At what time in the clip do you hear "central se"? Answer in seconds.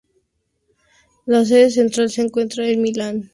1.69-2.23